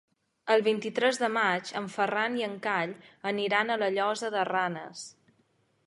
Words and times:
El 0.53 0.61
vint-i-tres 0.67 1.19
de 1.23 1.29
maig 1.33 1.69
en 1.81 1.89
Ferran 1.97 2.39
i 2.41 2.47
en 2.49 2.57
Cai 2.65 2.97
aniran 3.35 3.71
a 3.71 3.79
la 3.83 3.95
Llosa 3.99 4.35
de 4.39 4.49
Ranes. 4.55 5.07